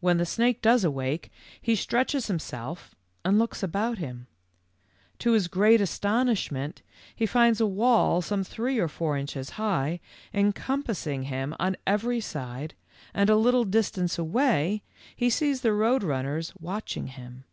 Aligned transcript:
"When 0.00 0.16
the 0.16 0.24
snake 0.24 0.62
does 0.62 0.82
awake, 0.82 1.30
he 1.60 1.74
stretches 1.74 2.26
himself 2.26 2.94
and 3.22 3.38
looks 3.38 3.62
about 3.62 3.98
him. 3.98 4.26
To 5.18 5.32
his 5.32 5.46
oreat 5.48 5.82
astonishment 5.82 6.80
he 7.14 7.26
finds 7.26 7.60
a 7.60 7.66
wall 7.66 8.22
some 8.22 8.44
three 8.44 8.78
or 8.78 8.88
four 8.88 9.14
inches 9.18 9.50
high 9.60 10.00
encompassing 10.32 11.24
him 11.24 11.54
on 11.60 11.76
every 11.86 12.18
side, 12.18 12.72
and 13.12 13.28
a 13.28 13.36
little 13.36 13.64
distance 13.64 14.18
away 14.18 14.84
he 15.14 15.28
sees 15.28 15.60
the 15.60 15.74
Road 15.74 16.02
Runners 16.02 16.54
watching 16.58 17.08
him. 17.08 17.44